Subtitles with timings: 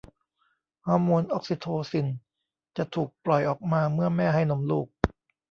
[0.85, 2.07] ฮอร์โมนออกซิโทซิน
[2.77, 4.87] จะถูกปล่อยออกมาเมื่อแม่ให้นมลูก